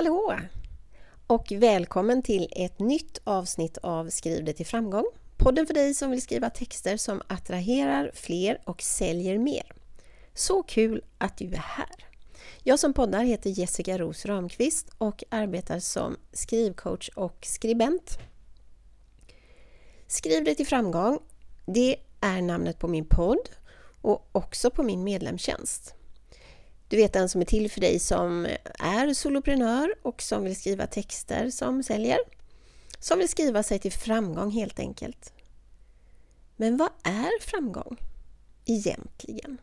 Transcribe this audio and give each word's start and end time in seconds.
Hallå! 0.00 0.36
Och 1.26 1.52
välkommen 1.52 2.22
till 2.22 2.48
ett 2.56 2.78
nytt 2.78 3.18
avsnitt 3.24 3.78
av 3.78 4.10
Skriv 4.10 4.44
det 4.44 4.52
till 4.52 4.66
framgång. 4.66 5.04
Podden 5.36 5.66
för 5.66 5.74
dig 5.74 5.94
som 5.94 6.10
vill 6.10 6.22
skriva 6.22 6.50
texter 6.50 6.96
som 6.96 7.22
attraherar 7.26 8.10
fler 8.14 8.60
och 8.64 8.82
säljer 8.82 9.38
mer. 9.38 9.72
Så 10.34 10.62
kul 10.62 11.04
att 11.18 11.36
du 11.36 11.44
är 11.44 11.56
här! 11.56 12.06
Jag 12.62 12.78
som 12.78 12.92
poddar 12.92 13.24
heter 13.24 13.50
Jessica 13.50 13.98
Ros 13.98 14.26
Ramqvist 14.26 14.90
och 14.98 15.24
arbetar 15.28 15.78
som 15.78 16.16
skrivcoach 16.32 17.08
och 17.08 17.38
skribent. 17.42 18.18
Skriv 20.06 20.44
det 20.44 20.54
till 20.54 20.66
framgång, 20.66 21.18
det 21.66 21.96
är 22.20 22.42
namnet 22.42 22.78
på 22.78 22.88
min 22.88 23.04
podd 23.04 23.50
och 24.00 24.28
också 24.32 24.70
på 24.70 24.82
min 24.82 25.04
medlemstjänst. 25.04 25.94
Du 26.90 26.96
vet 26.96 27.12
den 27.12 27.28
som 27.28 27.40
är 27.40 27.44
till 27.44 27.70
för 27.70 27.80
dig 27.80 27.98
som 27.98 28.46
är 28.78 29.14
soloprenör 29.14 29.94
och 30.02 30.22
som 30.22 30.44
vill 30.44 30.56
skriva 30.56 30.86
texter 30.86 31.50
som 31.50 31.82
säljer. 31.82 32.18
Som 32.98 33.18
vill 33.18 33.28
skriva 33.28 33.62
sig 33.62 33.78
till 33.78 33.92
framgång 33.92 34.50
helt 34.50 34.78
enkelt. 34.78 35.32
Men 36.56 36.76
vad 36.76 36.90
är 37.02 37.40
framgång 37.40 37.96
egentligen? 38.64 39.58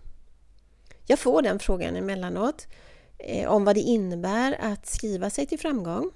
Jag 1.06 1.20
får 1.20 1.42
den 1.42 1.60
frågan 1.60 1.96
emellanåt 1.96 2.68
eh, 3.18 3.50
om 3.50 3.66
vad 3.66 3.76
det 3.76 3.82
innebär 3.82 4.58
att 4.62 4.88
skriva 4.88 5.30
sig 5.30 5.46
till 5.46 5.60
framgång. 5.60 6.12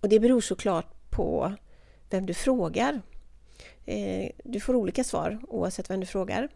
Och 0.00 0.08
det 0.08 0.20
beror 0.20 0.40
såklart 0.40 1.10
på 1.10 1.54
vem 2.10 2.26
du 2.26 2.34
frågar. 2.34 3.02
Eh, 3.84 4.30
du 4.44 4.60
får 4.60 4.74
olika 4.74 5.04
svar 5.04 5.40
oavsett 5.48 5.90
vem 5.90 6.00
du 6.00 6.06
frågar. 6.06 6.48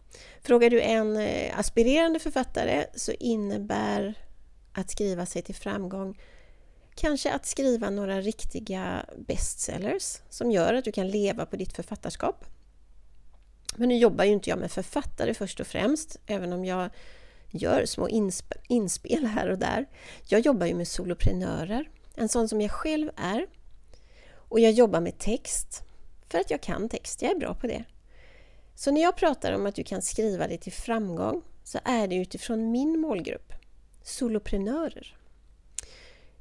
Frågar 0.43 0.71
du 0.71 0.81
en 0.81 1.17
eh, 1.17 1.59
aspirerande 1.59 2.19
författare 2.19 2.87
så 2.95 3.13
innebär 3.13 4.15
att 4.73 4.91
skriva 4.91 5.27
sig 5.27 5.43
till 5.43 5.55
framgång 5.55 6.19
kanske 6.95 7.33
att 7.33 7.47
skriva 7.47 7.91
några 7.91 8.21
riktiga 8.21 9.07
bestsellers 9.17 10.19
som 10.31 10.51
gör 10.51 10.75
att 10.75 10.85
du 10.85 10.93
kan 10.93 11.09
leva 11.09 11.47
på 11.47 11.57
ditt 11.57 11.77
författarskap. 11.77 12.45
Men 13.77 13.89
nu 13.89 13.97
jobbar 13.97 14.25
ju 14.25 14.33
inte 14.33 14.51
jag 14.51 14.59
med 14.59 14.71
författare 14.71 15.35
först 15.35 15.61
och 15.61 15.67
främst, 15.67 16.17
även 16.27 16.53
om 16.53 16.65
jag 16.65 16.91
gör 17.51 17.87
små 17.87 18.09
insp 18.09 18.53
inspel 18.69 19.27
här 19.27 19.49
och 19.49 19.59
där. 19.59 19.87
Jag 20.29 20.41
jobbar 20.41 20.67
ju 20.67 20.75
med 20.75 20.89
soloprenörer, 20.89 21.91
en 22.15 22.29
sån 22.29 22.49
som 22.49 22.61
jag 22.61 22.71
själv 22.71 23.11
är. 23.17 23.47
Och 24.33 24.61
jag 24.61 24.73
jobbar 24.73 25.01
med 25.01 25.19
text, 25.19 25.83
för 26.31 26.39
att 26.39 26.51
jag 26.51 26.61
kan 26.61 26.89
text, 26.89 27.23
jag 27.23 27.33
är 27.33 27.37
bra 27.37 27.55
på 27.55 27.67
det. 27.67 27.85
Så 28.75 28.91
när 28.91 29.03
jag 29.03 29.17
pratar 29.17 29.53
om 29.53 29.67
att 29.67 29.75
du 29.75 29.85
kan 29.85 30.03
skriva 30.03 30.47
dig 30.49 30.59
till 30.59 30.73
framgång 30.73 31.43
så 31.65 31.79
är 31.85 32.09
det 32.09 32.17
utifrån 32.17 32.71
min 32.71 33.01
målgrupp, 33.01 33.53
soloprenörer. 34.03 35.17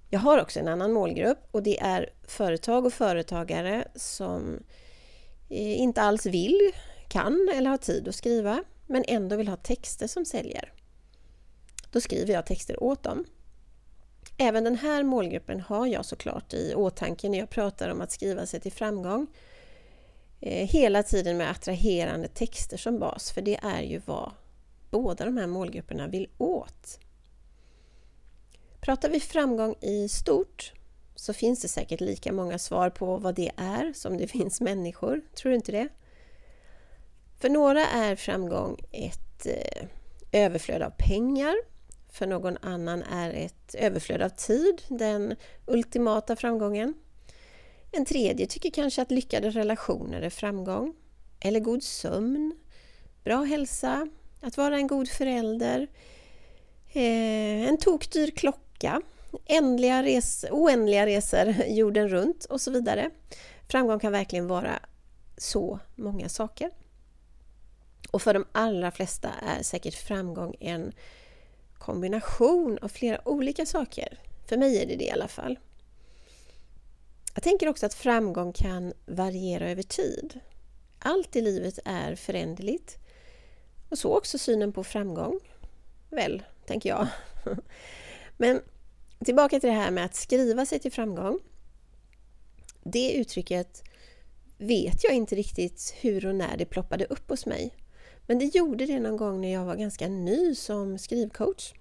Jag 0.09 0.19
har 0.19 0.41
också 0.41 0.59
en 0.59 0.67
annan 0.67 0.93
målgrupp 0.93 1.47
och 1.51 1.63
det 1.63 1.79
är 1.79 2.09
företag 2.27 2.85
och 2.85 2.93
företagare 2.93 3.87
som 3.95 4.63
eh, 5.49 5.79
inte 5.79 6.01
alls 6.01 6.25
vill, 6.25 6.71
kan 7.07 7.49
eller 7.55 7.69
har 7.69 7.77
tid 7.77 8.07
att 8.07 8.15
skriva 8.15 8.63
men 8.87 9.03
ändå 9.07 9.35
vill 9.35 9.47
ha 9.47 9.55
texter 9.55 10.07
som 10.07 10.25
säljer. 10.25 10.73
Då 11.91 12.01
skriver 12.01 12.33
jag 12.33 12.45
texter 12.45 12.83
åt 12.83 13.03
dem. 13.03 13.25
Även 14.37 14.63
den 14.63 14.75
här 14.75 15.03
målgruppen 15.03 15.61
har 15.61 15.87
jag 15.87 16.05
såklart 16.05 16.53
i 16.53 16.73
åtanke 16.75 17.29
när 17.29 17.39
jag 17.39 17.49
pratar 17.49 17.89
om 17.89 18.01
att 18.01 18.11
skriva 18.11 18.45
sig 18.45 18.59
till 18.59 18.71
framgång. 18.71 19.27
Eh, 20.41 20.67
hela 20.67 21.03
tiden 21.03 21.37
med 21.37 21.51
attraherande 21.51 22.27
texter 22.27 22.77
som 22.77 22.99
bas, 22.99 23.31
för 23.31 23.41
det 23.41 23.59
är 23.63 23.81
ju 23.81 24.01
vad 24.05 24.31
båda 24.91 25.25
de 25.25 25.37
här 25.37 25.47
målgrupperna 25.47 26.07
vill 26.07 26.29
åt. 26.37 26.99
Pratar 28.81 29.09
vi 29.09 29.19
framgång 29.19 29.75
i 29.81 30.09
stort 30.09 30.73
så 31.15 31.33
finns 31.33 31.61
det 31.61 31.67
säkert 31.67 32.01
lika 32.01 32.33
många 32.33 32.59
svar 32.59 32.89
på 32.89 33.17
vad 33.17 33.35
det 33.35 33.51
är 33.57 33.93
som 33.93 34.17
det 34.17 34.27
finns 34.37 34.61
människor. 34.61 35.21
Tror 35.35 35.49
du 35.49 35.55
inte 35.55 35.71
det? 35.71 35.87
För 37.39 37.49
några 37.49 37.85
är 37.85 38.15
framgång 38.15 38.79
ett 38.91 39.45
eh, 39.45 39.87
överflöd 40.31 40.81
av 40.81 40.93
pengar. 40.97 41.55
För 42.11 42.27
någon 42.27 42.57
annan 42.57 43.03
är 43.03 43.33
ett 43.33 43.75
överflöd 43.75 44.21
av 44.21 44.29
tid 44.29 44.81
den 44.87 45.35
ultimata 45.65 46.35
framgången. 46.35 46.93
En 47.91 48.05
tredje 48.05 48.47
tycker 48.47 48.69
kanske 48.69 49.01
att 49.01 49.11
lyckade 49.11 49.49
relationer 49.49 50.21
är 50.21 50.29
framgång. 50.29 50.95
Eller 51.39 51.59
god 51.59 51.83
sömn, 51.83 52.55
bra 53.23 53.43
hälsa, 53.43 54.07
att 54.41 54.57
vara 54.57 54.75
en 54.75 54.87
god 54.87 55.09
förälder, 55.09 55.87
eh, 56.87 57.69
en 57.69 57.77
tokdyr 57.77 58.31
klocka, 58.31 59.01
ändliga 59.45 60.03
res 60.03 60.45
oändliga 60.51 61.05
resor 61.05 61.55
jorden 61.67 62.09
runt 62.09 62.45
och 62.45 62.61
så 62.61 62.71
vidare. 62.71 63.09
Framgång 63.69 63.99
kan 63.99 64.11
verkligen 64.11 64.47
vara 64.47 64.79
så 65.37 65.79
många 65.95 66.29
saker. 66.29 66.71
Och 68.11 68.21
för 68.21 68.33
de 68.33 68.45
allra 68.51 68.91
flesta 68.91 69.29
är 69.29 69.63
säkert 69.63 69.95
framgång 69.95 70.55
en 70.59 70.91
kombination 71.77 72.77
av 72.81 72.87
flera 72.87 73.27
olika 73.27 73.65
saker. 73.65 74.19
För 74.47 74.57
mig 74.57 74.81
är 74.81 74.85
det 74.85 74.95
det 74.95 75.05
i 75.05 75.11
alla 75.11 75.27
fall. 75.27 75.59
Jag 77.39 77.43
tänker 77.43 77.69
också 77.69 77.85
att 77.85 77.93
framgång 77.93 78.53
kan 78.53 78.93
variera 79.05 79.69
över 79.69 79.83
tid. 79.83 80.39
Allt 80.99 81.35
i 81.35 81.41
livet 81.41 81.79
är 81.85 82.15
föränderligt. 82.15 82.97
Och 83.89 83.97
så 83.97 84.17
också 84.17 84.37
synen 84.37 84.73
på 84.73 84.83
framgång. 84.83 85.39
Väl, 86.09 86.43
tänker 86.65 86.89
jag. 86.89 87.07
Men 88.37 88.61
tillbaka 89.25 89.59
till 89.59 89.69
det 89.69 89.75
här 89.75 89.91
med 89.91 90.05
att 90.05 90.15
skriva 90.15 90.65
sig 90.65 90.79
till 90.79 90.91
framgång. 90.91 91.39
Det 92.83 93.13
uttrycket 93.13 93.83
vet 94.57 95.03
jag 95.03 95.13
inte 95.13 95.35
riktigt 95.35 95.95
hur 96.01 96.25
och 96.25 96.35
när 96.35 96.57
det 96.57 96.65
ploppade 96.65 97.05
upp 97.05 97.29
hos 97.29 97.45
mig. 97.45 97.75
Men 98.27 98.39
det 98.39 98.45
gjorde 98.45 98.85
det 98.85 98.99
någon 98.99 99.17
gång 99.17 99.41
när 99.41 99.53
jag 99.53 99.65
var 99.65 99.75
ganska 99.75 100.07
ny 100.07 100.55
som 100.55 100.97
skrivcoach. 100.97 101.73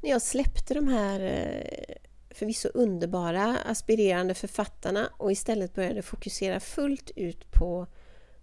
När 0.00 0.10
jag 0.10 0.22
släppte 0.22 0.74
de 0.74 0.88
här 0.88 1.20
eh, 1.20 1.96
förvisso 2.36 2.68
underbara 2.74 3.58
aspirerande 3.64 4.34
författarna 4.34 5.10
och 5.16 5.32
istället 5.32 5.74
började 5.74 6.02
fokusera 6.02 6.60
fullt 6.60 7.10
ut 7.16 7.50
på 7.50 7.86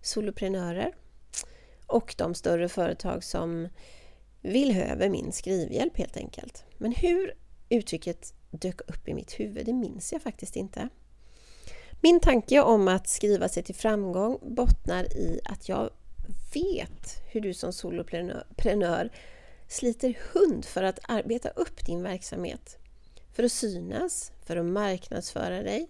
soloprenörer 0.02 0.94
och 1.88 2.16
de 2.18 2.36
större 2.36 2.70
företag 2.70 3.24
som 3.24 3.70
vill 4.42 4.78
över 4.78 5.10
min 5.10 5.32
skrivhjälp 5.32 5.98
helt 5.98 6.18
enkelt. 6.18 6.66
Men 6.78 6.92
hur 6.92 7.34
uttrycket 7.70 8.34
dök 8.52 8.82
upp 8.82 9.08
i 9.08 9.14
mitt 9.14 9.40
huvud, 9.40 9.66
det 9.66 9.74
minns 9.74 10.14
jag 10.14 10.22
faktiskt 10.22 10.56
inte. 10.56 10.90
Min 12.02 12.20
tanke 12.20 12.62
om 12.62 12.88
att 12.88 13.08
skriva 13.08 13.50
sig 13.50 13.64
till 13.64 13.76
framgång 13.76 14.40
bottnar 14.42 15.04
i 15.04 15.40
att 15.46 15.70
jag 15.70 15.90
vet 16.54 17.22
hur 17.32 17.42
du 17.42 17.54
som 17.54 17.74
soloprenör 17.74 19.10
sliter 19.68 20.18
hund 20.34 20.66
för 20.66 20.84
att 20.84 21.00
arbeta 21.04 21.50
upp 21.50 21.86
din 21.86 22.04
verksamhet 22.04 22.78
för 23.34 23.44
att 23.44 23.52
synas, 23.52 24.32
för 24.46 24.56
att 24.56 24.66
marknadsföra 24.66 25.64
dig, 25.64 25.88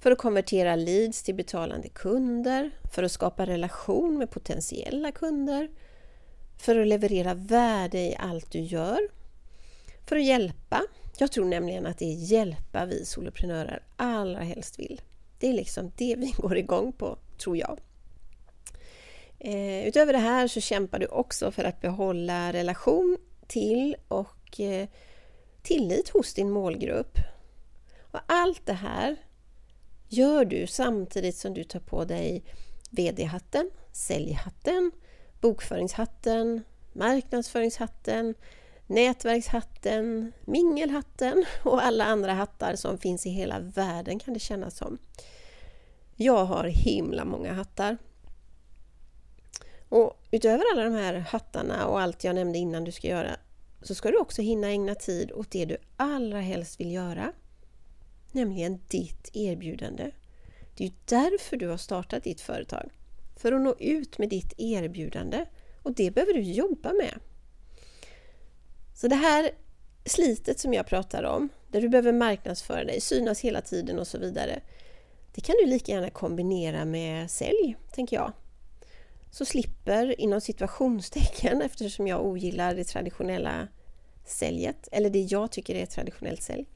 för 0.00 0.10
att 0.10 0.18
konvertera 0.18 0.76
leads 0.76 1.22
till 1.22 1.34
betalande 1.34 1.88
kunder, 1.88 2.70
för 2.94 3.02
att 3.02 3.12
skapa 3.12 3.46
relation 3.46 4.18
med 4.18 4.30
potentiella 4.30 5.12
kunder, 5.12 5.68
för 6.58 6.78
att 6.78 6.86
leverera 6.86 7.34
värde 7.34 7.98
i 7.98 8.16
allt 8.18 8.50
du 8.50 8.60
gör, 8.60 8.98
för 10.08 10.16
att 10.16 10.24
hjälpa. 10.24 10.82
Jag 11.18 11.32
tror 11.32 11.44
nämligen 11.44 11.86
att 11.86 11.98
det 11.98 12.04
är 12.04 12.16
hjälpa 12.16 12.84
vi 12.84 13.04
soloprenörer 13.04 13.82
allra 13.96 14.40
helst 14.40 14.78
vill. 14.78 15.00
Det 15.38 15.48
är 15.48 15.52
liksom 15.52 15.92
det 15.96 16.14
vi 16.18 16.34
går 16.36 16.56
igång 16.56 16.92
på, 16.92 17.18
tror 17.38 17.56
jag. 17.56 17.80
Eh, 19.38 19.88
utöver 19.88 20.12
det 20.12 20.18
här 20.18 20.48
så 20.48 20.60
kämpar 20.60 20.98
du 20.98 21.06
också 21.06 21.50
för 21.50 21.64
att 21.64 21.80
behålla 21.80 22.52
relation 22.52 23.16
till 23.46 23.96
och 24.08 24.60
eh, 24.60 24.88
tillit 25.68 26.08
hos 26.08 26.34
din 26.34 26.50
målgrupp. 26.50 27.18
Och 28.10 28.20
allt 28.26 28.66
det 28.66 28.72
här 28.72 29.16
gör 30.08 30.44
du 30.44 30.66
samtidigt 30.66 31.36
som 31.36 31.54
du 31.54 31.64
tar 31.64 31.80
på 31.80 32.04
dig 32.04 32.44
VD-hatten, 32.90 33.70
säljhatten, 33.92 34.90
bokföringshatten, 35.40 36.62
marknadsföringshatten, 36.92 38.34
nätverkshatten, 38.86 40.32
mingelhatten 40.44 41.44
och 41.62 41.84
alla 41.84 42.04
andra 42.04 42.32
hattar 42.32 42.76
som 42.76 42.98
finns 42.98 43.26
i 43.26 43.30
hela 43.30 43.60
världen 43.60 44.18
kan 44.18 44.34
det 44.34 44.40
kännas 44.40 44.76
som. 44.76 44.98
Jag 46.16 46.44
har 46.44 46.64
himla 46.64 47.24
många 47.24 47.52
hattar. 47.52 47.98
Och 49.88 50.22
utöver 50.30 50.64
alla 50.72 50.84
de 50.84 50.94
här 50.94 51.14
hattarna 51.14 51.86
och 51.86 52.00
allt 52.00 52.24
jag 52.24 52.34
nämnde 52.34 52.58
innan 52.58 52.84
du 52.84 52.92
ska 52.92 53.08
göra 53.08 53.36
så 53.82 53.94
ska 53.94 54.10
du 54.10 54.18
också 54.18 54.42
hinna 54.42 54.68
ägna 54.68 54.94
tid 54.94 55.32
åt 55.32 55.50
det 55.50 55.64
du 55.64 55.76
allra 55.96 56.40
helst 56.40 56.80
vill 56.80 56.92
göra. 56.92 57.32
Nämligen 58.32 58.80
ditt 58.88 59.30
erbjudande. 59.32 60.10
Det 60.76 60.84
är 60.84 60.92
därför 61.04 61.56
du 61.56 61.68
har 61.68 61.76
startat 61.76 62.24
ditt 62.24 62.40
företag. 62.40 62.90
För 63.36 63.52
att 63.52 63.60
nå 63.60 63.74
ut 63.78 64.18
med 64.18 64.28
ditt 64.28 64.52
erbjudande. 64.58 65.44
Och 65.82 65.94
det 65.94 66.10
behöver 66.10 66.34
du 66.34 66.42
jobba 66.42 66.92
med. 66.92 67.14
Så 68.94 69.08
det 69.08 69.16
här 69.16 69.50
slitet 70.04 70.60
som 70.60 70.74
jag 70.74 70.86
pratar 70.86 71.22
om, 71.22 71.48
där 71.68 71.80
du 71.80 71.88
behöver 71.88 72.12
marknadsföra 72.12 72.84
dig, 72.84 73.00
synas 73.00 73.40
hela 73.40 73.60
tiden 73.60 73.98
och 73.98 74.06
så 74.06 74.18
vidare. 74.18 74.60
Det 75.34 75.40
kan 75.40 75.56
du 75.62 75.70
lika 75.70 75.92
gärna 75.92 76.10
kombinera 76.10 76.84
med 76.84 77.30
sälj, 77.30 77.76
tänker 77.92 78.16
jag. 78.16 78.32
Så 79.30 79.44
slipper, 79.44 80.20
inom 80.20 80.40
situationstecken, 80.40 81.62
eftersom 81.64 82.06
jag 82.06 82.26
ogillar 82.26 82.74
det 82.74 82.84
traditionella 82.84 83.68
säljet, 84.24 84.88
eller 84.92 85.10
det 85.10 85.20
jag 85.20 85.52
tycker 85.52 85.74
är 85.74 85.86
traditionellt 85.86 86.42
sälj. 86.42 86.66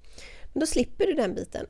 Men 0.53 0.61
då 0.61 0.67
slipper 0.67 1.07
du 1.07 1.13
den 1.13 1.35
biten. 1.35 1.67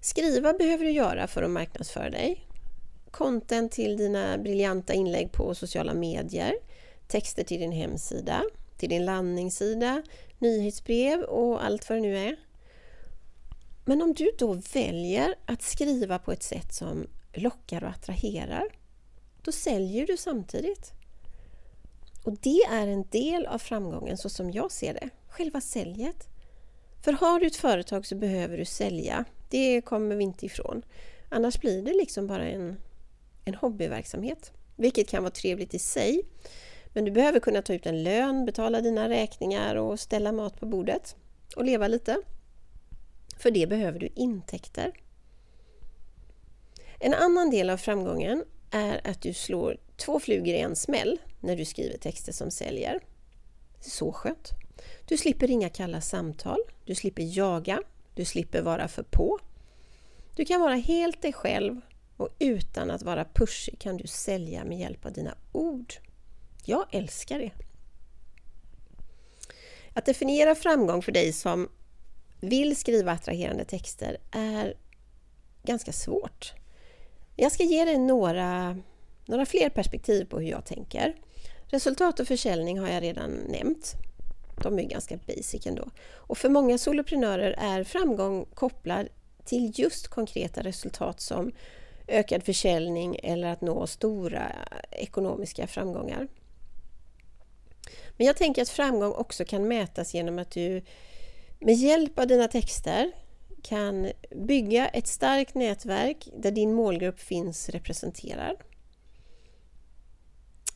Skriva 0.00 0.52
behöver 0.52 0.84
du 0.84 0.90
göra 0.90 1.26
för 1.26 1.42
att 1.42 1.50
marknadsföra 1.50 2.10
dig. 2.10 2.46
Content 3.10 3.72
till 3.72 3.96
dina 3.96 4.38
briljanta 4.38 4.92
inlägg 4.92 5.32
på 5.32 5.54
sociala 5.54 5.94
medier, 5.94 6.54
texter 7.08 7.44
till 7.44 7.60
din 7.60 7.72
hemsida, 7.72 8.42
till 8.76 8.88
din 8.88 9.04
landningssida, 9.04 10.02
nyhetsbrev 10.38 11.20
och 11.20 11.64
allt 11.64 11.88
vad 11.88 11.98
det 11.98 12.02
nu 12.02 12.18
är. 12.18 12.36
Men 13.84 14.02
om 14.02 14.14
du 14.14 14.30
då 14.38 14.52
väljer 14.52 15.34
att 15.46 15.62
skriva 15.62 16.18
på 16.18 16.32
ett 16.32 16.42
sätt 16.42 16.74
som 16.74 17.06
lockar 17.32 17.84
och 17.84 17.90
attraherar, 17.90 18.64
då 19.44 19.52
säljer 19.52 20.06
du 20.06 20.16
samtidigt. 20.16 20.92
Och 22.24 22.36
det 22.40 22.62
är 22.70 22.86
en 22.86 23.04
del 23.10 23.46
av 23.46 23.58
framgången 23.58 24.16
så 24.16 24.28
som 24.28 24.50
jag 24.50 24.72
ser 24.72 24.94
det, 24.94 25.10
själva 25.28 25.60
säljet. 25.60 26.28
För 27.04 27.12
har 27.12 27.40
du 27.40 27.46
ett 27.46 27.56
företag 27.56 28.06
så 28.06 28.16
behöver 28.16 28.56
du 28.56 28.64
sälja, 28.64 29.24
det 29.48 29.80
kommer 29.80 30.16
vi 30.16 30.24
inte 30.24 30.46
ifrån. 30.46 30.82
Annars 31.28 31.60
blir 31.60 31.82
det 31.82 31.92
liksom 31.92 32.26
bara 32.26 32.44
en, 32.44 32.80
en 33.44 33.54
hobbyverksamhet, 33.54 34.52
vilket 34.76 35.08
kan 35.08 35.22
vara 35.22 35.30
trevligt 35.30 35.74
i 35.74 35.78
sig. 35.78 36.22
Men 36.92 37.04
du 37.04 37.10
behöver 37.10 37.40
kunna 37.40 37.62
ta 37.62 37.72
ut 37.72 37.86
en 37.86 38.02
lön, 38.02 38.46
betala 38.46 38.80
dina 38.80 39.08
räkningar 39.08 39.76
och 39.76 40.00
ställa 40.00 40.32
mat 40.32 40.60
på 40.60 40.66
bordet 40.66 41.16
och 41.56 41.64
leva 41.64 41.88
lite. 41.88 42.16
För 43.38 43.50
det 43.50 43.66
behöver 43.66 43.98
du 43.98 44.08
intäkter. 44.14 44.92
En 46.98 47.14
annan 47.14 47.50
del 47.50 47.70
av 47.70 47.76
framgången 47.76 48.44
är 48.70 49.00
att 49.06 49.20
du 49.20 49.34
slår 49.34 49.76
två 49.96 50.20
flugor 50.20 50.54
i 50.54 50.60
en 50.60 50.76
smäll 50.76 51.18
när 51.40 51.56
du 51.56 51.64
skriver 51.64 51.98
texter 51.98 52.32
som 52.32 52.50
säljer. 52.50 53.00
Så 53.80 54.12
skönt! 54.12 54.50
Du 55.04 55.16
slipper 55.16 55.46
ringa 55.46 55.68
kalla 55.68 56.00
samtal, 56.00 56.58
du 56.84 56.94
slipper 56.94 57.38
jaga, 57.38 57.82
du 58.14 58.24
slipper 58.24 58.62
vara 58.62 58.88
för 58.88 59.02
på. 59.02 59.38
Du 60.36 60.44
kan 60.44 60.60
vara 60.60 60.74
helt 60.74 61.22
dig 61.22 61.32
själv 61.32 61.80
och 62.16 62.28
utan 62.38 62.90
att 62.90 63.02
vara 63.02 63.24
pushig 63.24 63.78
kan 63.78 63.96
du 63.96 64.06
sälja 64.06 64.64
med 64.64 64.78
hjälp 64.78 65.06
av 65.06 65.12
dina 65.12 65.34
ord. 65.52 65.94
Jag 66.64 66.86
älskar 66.90 67.38
det! 67.38 67.52
Att 69.94 70.06
definiera 70.06 70.54
framgång 70.54 71.02
för 71.02 71.12
dig 71.12 71.32
som 71.32 71.68
vill 72.40 72.76
skriva 72.76 73.12
attraherande 73.12 73.64
texter 73.64 74.16
är 74.30 74.74
ganska 75.62 75.92
svårt. 75.92 76.54
Jag 77.40 77.52
ska 77.52 77.62
ge 77.62 77.84
dig 77.84 77.98
några, 77.98 78.76
några 79.26 79.46
fler 79.46 79.68
perspektiv 79.68 80.24
på 80.24 80.40
hur 80.40 80.50
jag 80.50 80.64
tänker. 80.64 81.14
Resultat 81.66 82.20
och 82.20 82.28
försäljning 82.28 82.78
har 82.78 82.88
jag 82.88 83.02
redan 83.02 83.30
nämnt. 83.30 83.94
De 84.62 84.78
är 84.78 84.82
ganska 84.82 85.16
basic 85.16 85.66
ändå. 85.66 85.90
Och 86.14 86.38
för 86.38 86.48
många 86.48 86.78
soloprenörer 86.78 87.50
är 87.58 87.84
framgång 87.84 88.44
kopplad 88.54 89.08
till 89.44 89.72
just 89.74 90.08
konkreta 90.08 90.62
resultat 90.62 91.20
som 91.20 91.52
ökad 92.08 92.42
försäljning 92.42 93.20
eller 93.22 93.48
att 93.48 93.60
nå 93.60 93.86
stora 93.86 94.52
ekonomiska 94.90 95.66
framgångar. 95.66 96.28
Men 98.16 98.26
jag 98.26 98.36
tänker 98.36 98.62
att 98.62 98.68
framgång 98.68 99.12
också 99.12 99.44
kan 99.44 99.68
mätas 99.68 100.14
genom 100.14 100.38
att 100.38 100.50
du 100.50 100.82
med 101.58 101.74
hjälp 101.74 102.18
av 102.18 102.26
dina 102.26 102.48
texter 102.48 103.12
kan 103.62 104.12
bygga 104.30 104.88
ett 104.88 105.06
starkt 105.06 105.54
nätverk 105.54 106.28
där 106.36 106.50
din 106.50 106.74
målgrupp 106.74 107.20
finns 107.20 107.68
representerad. 107.68 108.56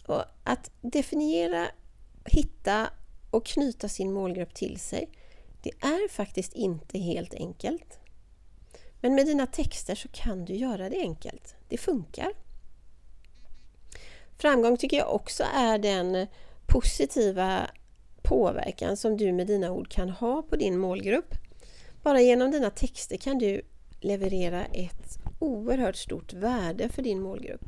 Och 0.07 0.25
att 0.45 0.71
definiera, 0.81 1.67
hitta 2.25 2.91
och 3.31 3.47
knyta 3.47 3.89
sin 3.89 4.13
målgrupp 4.13 4.55
till 4.55 4.81
sig, 4.81 5.09
det 5.63 5.71
är 5.71 6.09
faktiskt 6.09 6.55
inte 6.55 6.99
helt 6.99 7.35
enkelt. 7.35 7.99
Men 9.01 9.15
med 9.15 9.27
dina 9.27 9.47
texter 9.47 9.95
så 9.95 10.09
kan 10.09 10.45
du 10.45 10.55
göra 10.55 10.89
det 10.89 10.99
enkelt. 11.01 11.55
Det 11.69 11.79
funkar. 11.79 12.33
Framgång 14.39 14.77
tycker 14.77 14.97
jag 14.97 15.15
också 15.15 15.45
är 15.55 15.79
den 15.79 16.27
positiva 16.67 17.71
påverkan 18.23 18.97
som 18.97 19.17
du 19.17 19.33
med 19.33 19.47
dina 19.47 19.71
ord 19.71 19.89
kan 19.89 20.11
ha 20.11 20.43
på 20.43 20.57
din 20.57 20.79
målgrupp. 20.79 21.35
Bara 22.05 22.21
genom 22.21 22.51
dina 22.51 22.71
texter 22.71 23.17
kan 23.17 23.39
du 23.39 23.63
leverera 24.01 24.65
ett 24.65 25.19
oerhört 25.39 25.97
stort 25.97 26.33
värde 26.33 26.89
för 26.89 27.03
din 27.03 27.21
målgrupp. 27.21 27.65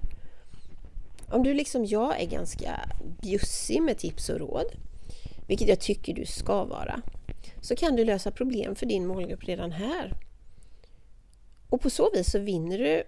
Om 1.31 1.43
du 1.43 1.55
liksom 1.55 1.85
jag 1.85 2.21
är 2.21 2.27
ganska 2.27 2.89
bjussig 3.23 3.83
med 3.83 3.99
tips 3.99 4.29
och 4.29 4.39
råd, 4.39 4.67
vilket 5.49 5.69
jag 5.69 5.81
tycker 5.81 6.15
du 6.15 6.27
ska 6.27 6.65
vara, 6.65 7.03
så 7.61 7.77
kan 7.77 7.97
du 7.97 8.05
lösa 8.05 8.31
problem 8.31 8.75
för 8.75 8.87
din 8.87 9.07
målgrupp 9.07 9.45
redan 9.45 9.73
här. 9.73 10.13
Och 11.71 11.81
på 11.81 11.91
så 11.91 12.11
vis 12.11 12.31
så 12.31 12.39
vinner 12.39 12.79
du 12.79 13.03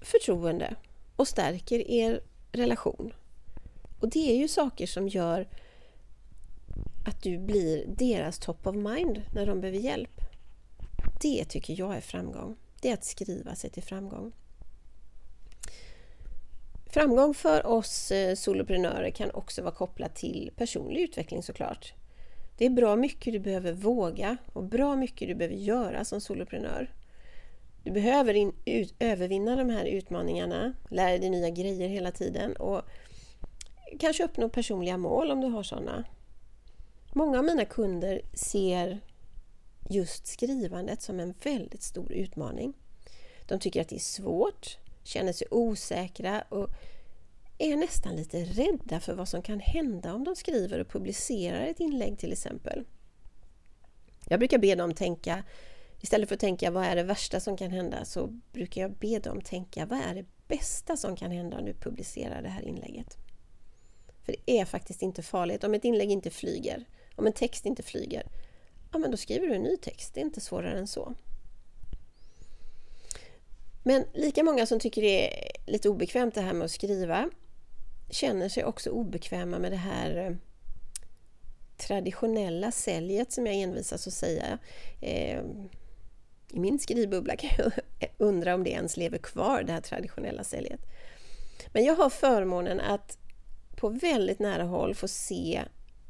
förtroende 0.00 0.74
och 1.16 1.28
stärker 1.28 1.90
er 1.90 2.20
relation. 2.52 3.12
Och 4.00 4.08
det 4.10 4.32
är 4.32 4.36
ju 4.36 4.48
saker 4.48 4.86
som 4.86 5.08
gör 5.08 5.48
att 7.06 7.22
du 7.22 7.38
blir 7.38 7.84
deras 7.86 8.38
top 8.38 8.66
of 8.66 8.76
mind 8.76 9.22
när 9.34 9.46
de 9.46 9.60
behöver 9.60 9.78
hjälp. 9.78 10.29
Det 11.20 11.44
tycker 11.44 11.78
jag 11.78 11.96
är 11.96 12.00
framgång. 12.00 12.56
Det 12.80 12.88
är 12.88 12.94
att 12.94 13.04
skriva 13.04 13.54
sig 13.54 13.70
till 13.70 13.82
framgång. 13.82 14.32
Framgång 16.86 17.34
för 17.34 17.66
oss 17.66 18.10
eh, 18.10 18.34
soloprenörer 18.34 19.10
kan 19.10 19.30
också 19.30 19.62
vara 19.62 19.74
kopplat 19.74 20.14
till 20.14 20.50
personlig 20.56 21.00
utveckling 21.00 21.42
såklart. 21.42 21.92
Det 22.58 22.66
är 22.66 22.70
bra 22.70 22.96
mycket 22.96 23.32
du 23.32 23.38
behöver 23.38 23.72
våga 23.72 24.36
och 24.52 24.64
bra 24.64 24.96
mycket 24.96 25.28
du 25.28 25.34
behöver 25.34 25.56
göra 25.56 26.04
som 26.04 26.20
soloprenör. 26.20 26.94
Du 27.84 27.90
behöver 27.90 28.34
in, 28.34 28.52
ut, 28.64 28.94
övervinna 28.98 29.56
de 29.56 29.70
här 29.70 29.84
utmaningarna, 29.84 30.72
lära 30.88 31.18
dig 31.18 31.30
nya 31.30 31.50
grejer 31.50 31.88
hela 31.88 32.10
tiden 32.10 32.56
och 32.56 32.82
kanske 33.98 34.24
uppnå 34.24 34.48
personliga 34.48 34.96
mål 34.96 35.30
om 35.30 35.40
du 35.40 35.46
har 35.46 35.62
sådana. 35.62 36.04
Många 37.12 37.38
av 37.38 37.44
mina 37.44 37.64
kunder 37.64 38.20
ser 38.34 39.00
just 39.90 40.26
skrivandet 40.26 41.02
som 41.02 41.20
en 41.20 41.34
väldigt 41.42 41.82
stor 41.82 42.12
utmaning. 42.12 42.74
De 43.46 43.60
tycker 43.60 43.80
att 43.80 43.88
det 43.88 43.96
är 43.96 44.00
svårt, 44.00 44.78
känner 45.04 45.32
sig 45.32 45.46
osäkra 45.50 46.44
och 46.48 46.68
är 47.58 47.76
nästan 47.76 48.16
lite 48.16 48.44
rädda 48.44 49.00
för 49.00 49.14
vad 49.14 49.28
som 49.28 49.42
kan 49.42 49.60
hända 49.60 50.14
om 50.14 50.24
de 50.24 50.36
skriver 50.36 50.78
och 50.78 50.88
publicerar 50.88 51.66
ett 51.66 51.80
inlägg 51.80 52.18
till 52.18 52.32
exempel. 52.32 52.84
Jag 54.28 54.38
brukar 54.38 54.58
be 54.58 54.74
dem 54.74 54.94
tänka, 54.94 55.44
istället 56.00 56.28
för 56.28 56.34
att 56.34 56.40
tänka 56.40 56.70
vad 56.70 56.84
är 56.84 56.96
det 56.96 57.02
värsta 57.02 57.40
som 57.40 57.56
kan 57.56 57.70
hända, 57.70 58.04
så 58.04 58.26
brukar 58.52 58.80
jag 58.80 58.92
be 58.92 59.18
dem 59.18 59.40
tänka 59.40 59.86
vad 59.86 59.98
är 59.98 60.14
det 60.14 60.24
bästa 60.48 60.96
som 60.96 61.16
kan 61.16 61.30
hända 61.30 61.58
om 61.58 61.64
du 61.64 61.74
publicerar 61.74 62.42
det 62.42 62.48
här 62.48 62.62
inlägget. 62.62 63.16
För 64.24 64.32
det 64.32 64.60
är 64.60 64.64
faktiskt 64.64 65.02
inte 65.02 65.22
farligt. 65.22 65.64
Om 65.64 65.74
ett 65.74 65.84
inlägg 65.84 66.10
inte 66.10 66.30
flyger, 66.30 66.84
om 67.16 67.26
en 67.26 67.32
text 67.32 67.66
inte 67.66 67.82
flyger, 67.82 68.26
ja 68.92 68.98
men 68.98 69.10
då 69.10 69.16
skriver 69.16 69.46
du 69.46 69.54
en 69.54 69.62
ny 69.62 69.76
text. 69.76 70.14
Det 70.14 70.20
är 70.20 70.24
inte 70.24 70.40
svårare 70.40 70.78
än 70.78 70.86
så. 70.86 71.14
Men 73.82 74.04
lika 74.14 74.42
många 74.42 74.66
som 74.66 74.80
tycker 74.80 75.02
det 75.02 75.46
är 75.46 75.52
lite 75.66 75.88
obekvämt 75.88 76.34
det 76.34 76.40
här 76.40 76.52
med 76.52 76.64
att 76.64 76.70
skriva 76.70 77.30
känner 78.10 78.48
sig 78.48 78.64
också 78.64 78.90
obekväma 78.90 79.58
med 79.58 79.72
det 79.72 79.76
här 79.76 80.16
eh, 80.16 80.36
traditionella 81.76 82.72
säljet 82.72 83.32
som 83.32 83.46
jag 83.46 83.54
envisas 83.54 84.06
att 84.06 84.12
säga. 84.12 84.58
Eh, 85.00 85.40
I 86.50 86.60
min 86.60 86.78
skrivbubbla 86.78 87.36
kan 87.36 87.50
jag 87.58 87.72
undra 88.18 88.54
om 88.54 88.64
det 88.64 88.70
ens 88.70 88.96
lever 88.96 89.18
kvar, 89.18 89.62
det 89.62 89.72
här 89.72 89.80
traditionella 89.80 90.44
säljet. 90.44 90.80
Men 91.72 91.84
jag 91.84 91.94
har 91.94 92.10
förmånen 92.10 92.80
att 92.80 93.18
på 93.76 93.88
väldigt 93.88 94.38
nära 94.38 94.64
håll 94.64 94.94
få 94.94 95.08
se 95.08 95.62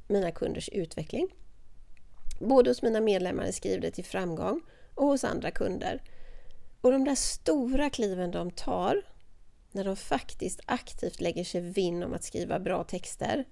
mina 0.08 0.30
kunders 0.30 0.68
utveckling. 0.68 1.28
Både 2.40 2.70
hos 2.70 2.82
mina 2.82 3.00
medlemmar 3.00 3.44
i 3.44 3.52
Skriv 3.52 3.80
det 3.80 3.90
till 3.90 4.04
framgång 4.04 4.60
och 4.94 5.06
hos 5.06 5.24
andra 5.24 5.50
kunder. 5.50 6.02
Och 6.80 6.92
de 6.92 7.04
där 7.04 7.14
stora 7.14 7.90
kliven 7.90 8.30
de 8.30 8.50
tar, 8.50 9.02
när 9.72 9.84
de 9.84 9.96
faktiskt 9.96 10.60
aktivt 10.66 11.20
lägger 11.20 11.44
sig 11.44 11.60
vinn 11.60 12.02
om 12.02 12.14
att 12.14 12.24
skriva 12.24 12.58
bra 12.58 12.84
texter, 12.84 13.44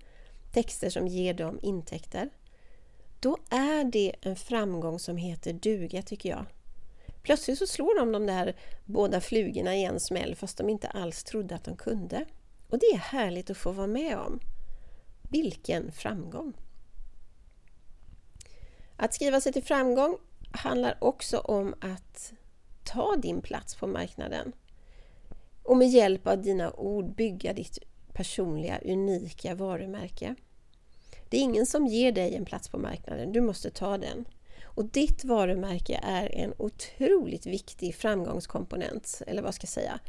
texter 0.52 0.90
som 0.90 1.06
ger 1.06 1.34
dem 1.34 1.58
intäkter, 1.62 2.30
då 3.20 3.36
är 3.50 3.84
det 3.84 4.14
en 4.20 4.36
framgång 4.36 4.98
som 4.98 5.16
heter 5.16 5.52
duga 5.52 6.02
tycker 6.02 6.28
jag. 6.28 6.46
Plötsligt 7.22 7.58
så 7.58 7.66
slår 7.66 7.98
de 7.98 8.12
de 8.12 8.26
där 8.26 8.56
båda 8.84 9.20
flugorna 9.20 9.76
i 9.76 9.84
en 9.84 10.00
smäll 10.00 10.34
fast 10.36 10.58
de 10.58 10.68
inte 10.68 10.88
alls 10.88 11.24
trodde 11.24 11.54
att 11.54 11.64
de 11.64 11.76
kunde. 11.76 12.24
Och 12.68 12.78
det 12.78 12.86
är 12.86 12.98
härligt 12.98 13.50
att 13.50 13.56
få 13.56 13.72
vara 13.72 13.86
med 13.86 14.18
om. 14.18 14.40
Vilken 15.30 15.92
framgång! 15.92 16.52
Att 19.00 19.14
skriva 19.14 19.40
sig 19.40 19.52
till 19.52 19.64
framgång 19.64 20.18
handlar 20.50 20.98
också 21.00 21.38
om 21.38 21.74
att 21.80 22.32
ta 22.84 23.16
din 23.16 23.40
plats 23.40 23.74
på 23.74 23.86
marknaden 23.86 24.52
och 25.62 25.76
med 25.76 25.88
hjälp 25.88 26.26
av 26.26 26.42
dina 26.42 26.72
ord 26.72 27.14
bygga 27.14 27.52
ditt 27.52 27.78
personliga, 28.12 28.78
unika 28.84 29.54
varumärke. 29.54 30.34
Det 31.28 31.36
är 31.36 31.40
ingen 31.40 31.66
som 31.66 31.86
ger 31.86 32.12
dig 32.12 32.34
en 32.34 32.44
plats 32.44 32.68
på 32.68 32.78
marknaden, 32.78 33.32
du 33.32 33.40
måste 33.40 33.70
ta 33.70 33.98
den. 33.98 34.24
Och 34.64 34.84
ditt 34.84 35.24
varumärke 35.24 36.00
är 36.02 36.34
en 36.34 36.54
otroligt 36.58 37.46
viktig 37.46 37.94
framgångskomponent, 37.94 39.22
eller 39.26 39.42
vad 39.42 39.54
ska 39.54 39.64
jag 39.64 39.68
säga, 39.68 40.00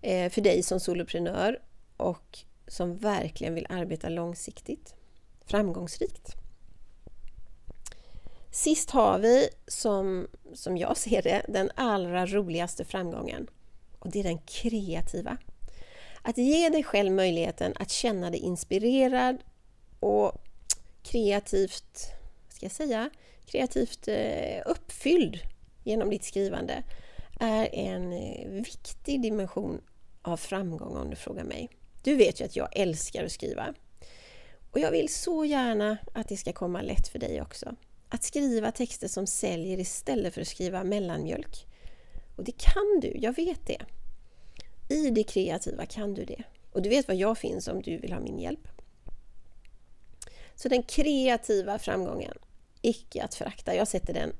eh, 0.00 0.30
för 0.30 0.40
dig 0.40 0.62
som 0.62 0.80
soloprenör 0.80 1.62
och 1.96 2.38
som 2.66 2.96
verkligen 2.96 3.54
vill 3.54 3.66
arbeta 3.70 4.08
långsiktigt, 4.08 4.94
framgångsrikt. 5.46 6.43
Sist 8.54 8.90
har 8.90 9.18
vi, 9.18 9.48
som, 9.66 10.28
som 10.52 10.76
jag 10.76 10.96
ser 10.96 11.22
det, 11.22 11.42
den 11.48 11.70
allra 11.74 12.26
roligaste 12.26 12.84
framgången. 12.84 13.46
Och 13.98 14.10
det 14.10 14.20
är 14.20 14.24
den 14.24 14.38
kreativa. 14.38 15.36
Att 16.22 16.38
ge 16.38 16.68
dig 16.68 16.82
själv 16.82 17.12
möjligheten 17.12 17.72
att 17.76 17.90
känna 17.90 18.30
dig 18.30 18.40
inspirerad 18.40 19.36
och 20.00 20.32
kreativt, 21.02 21.98
ska 22.48 22.66
jag 22.66 22.72
säga, 22.72 23.10
kreativt 23.46 24.08
eh, 24.08 24.62
uppfylld 24.66 25.38
genom 25.84 26.10
ditt 26.10 26.24
skrivande 26.24 26.82
är 27.40 27.68
en 27.74 28.12
eh, 28.12 28.48
viktig 28.48 29.22
dimension 29.22 29.80
av 30.22 30.36
framgång 30.36 30.96
om 30.96 31.10
du 31.10 31.16
frågar 31.16 31.44
mig. 31.44 31.68
Du 32.02 32.16
vet 32.16 32.40
ju 32.40 32.44
att 32.44 32.56
jag 32.56 32.68
älskar 32.72 33.24
att 33.24 33.32
skriva. 33.32 33.74
Och 34.70 34.78
jag 34.78 34.90
vill 34.90 35.08
så 35.08 35.44
gärna 35.44 35.98
att 36.12 36.28
det 36.28 36.36
ska 36.36 36.52
komma 36.52 36.82
lätt 36.82 37.08
för 37.08 37.18
dig 37.18 37.42
också. 37.42 37.76
Att 38.14 38.22
skriva 38.22 38.72
texter 38.72 39.08
som 39.08 39.26
säljer 39.26 39.80
istället 39.80 40.34
för 40.34 40.40
att 40.40 40.48
skriva 40.48 40.84
mellanmjölk. 40.84 41.66
Och 42.36 42.44
det 42.44 42.58
kan 42.58 43.00
du, 43.00 43.12
jag 43.18 43.36
vet 43.36 43.66
det. 43.66 43.82
I 44.88 45.10
det 45.10 45.24
kreativa 45.24 45.86
kan 45.86 46.14
du 46.14 46.24
det. 46.24 46.42
Och 46.72 46.82
du 46.82 46.88
vet 46.88 47.08
var 47.08 47.14
jag 47.14 47.38
finns 47.38 47.68
om 47.68 47.82
du 47.82 47.98
vill 47.98 48.12
ha 48.12 48.20
min 48.20 48.38
hjälp. 48.38 48.68
Så 50.54 50.68
den 50.68 50.82
kreativa 50.82 51.78
framgången, 51.78 52.38
icke 52.82 53.24
att 53.24 53.34
förakta. 53.34 53.74
Jag 53.74 53.88
sätter 53.88 54.14
den 54.14 54.32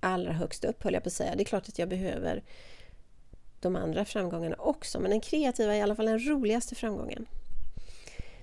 allra 0.00 0.32
högst 0.32 0.64
upp, 0.64 0.82
höll 0.82 0.94
jag 0.94 1.02
på 1.02 1.08
att 1.08 1.12
säga. 1.12 1.34
Det 1.36 1.42
är 1.42 1.44
klart 1.44 1.68
att 1.68 1.78
jag 1.78 1.88
behöver 1.88 2.42
de 3.60 3.76
andra 3.76 4.04
framgångarna 4.04 4.56
också, 4.58 5.00
men 5.00 5.10
den 5.10 5.20
kreativa 5.20 5.74
är 5.74 5.78
i 5.78 5.82
alla 5.82 5.96
fall 5.96 6.06
den 6.06 6.28
roligaste 6.28 6.74
framgången. 6.74 7.26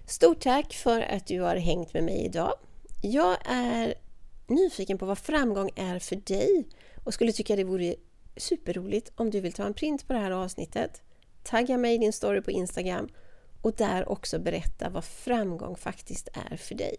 Stort 0.08 0.39
tack 0.39 0.74
för 0.74 1.01
att 1.01 1.27
du 1.27 1.41
har 1.41 1.55
hängt 1.55 1.94
med 1.94 2.03
mig 2.03 2.25
idag. 2.25 2.53
Jag 3.01 3.38
är 3.46 3.96
nyfiken 4.47 4.97
på 4.97 5.05
vad 5.05 5.17
framgång 5.17 5.69
är 5.75 5.99
för 5.99 6.15
dig 6.15 6.67
och 7.03 7.13
skulle 7.13 7.31
tycka 7.31 7.55
det 7.55 7.63
vore 7.63 7.95
superroligt 8.37 9.11
om 9.15 9.29
du 9.29 9.39
vill 9.39 9.53
ta 9.53 9.63
en 9.63 9.73
print 9.73 10.07
på 10.07 10.13
det 10.13 10.19
här 10.19 10.31
avsnittet. 10.31 11.01
Tagga 11.43 11.77
mig 11.77 11.95
i 11.95 11.97
din 11.97 12.13
story 12.13 12.41
på 12.41 12.51
Instagram 12.51 13.09
och 13.61 13.73
där 13.75 14.09
också 14.09 14.39
berätta 14.39 14.89
vad 14.89 15.03
framgång 15.03 15.75
faktiskt 15.75 16.29
är 16.51 16.57
för 16.57 16.75
dig. 16.75 16.95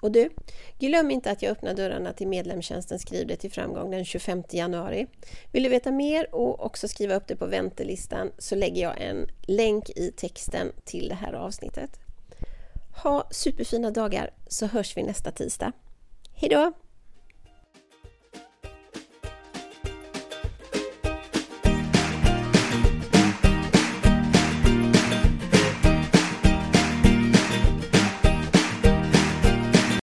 Och 0.00 0.12
du, 0.12 0.30
glöm 0.78 1.10
inte 1.10 1.30
att 1.30 1.42
jag 1.42 1.52
öppnar 1.52 1.74
dörrarna 1.74 2.12
till 2.12 2.28
medlemstjänsten 2.28 2.98
Skriv 2.98 3.26
det 3.26 3.36
till 3.36 3.52
framgång 3.52 3.90
den 3.90 4.04
25 4.04 4.42
januari. 4.50 5.06
Vill 5.52 5.62
du 5.62 5.68
veta 5.68 5.90
mer 5.90 6.34
och 6.34 6.64
också 6.64 6.88
skriva 6.88 7.14
upp 7.14 7.26
det 7.26 7.36
på 7.36 7.46
väntelistan 7.46 8.30
så 8.38 8.54
lägger 8.54 8.82
jag 8.82 9.00
en 9.00 9.26
länk 9.42 9.90
i 9.90 10.12
texten 10.16 10.72
till 10.84 11.08
det 11.08 11.14
här 11.14 11.32
avsnittet. 11.32 11.90
Ha 13.02 13.28
superfina 13.30 13.90
dagar 13.90 14.30
så 14.48 14.66
hörs 14.66 14.96
vi 14.96 15.02
nästa 15.02 15.30
tisdag. 15.30 15.72
Hejdå! 16.40 16.72